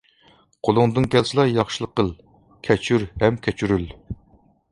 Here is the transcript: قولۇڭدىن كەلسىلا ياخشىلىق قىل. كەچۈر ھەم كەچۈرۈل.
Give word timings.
قولۇڭدىن 0.67 1.05
كەلسىلا 1.15 1.45
ياخشىلىق 1.49 1.93
قىل. 2.01 2.09
كەچۈر 2.69 3.05
ھەم 3.25 3.37
كەچۈرۈل. 3.49 3.87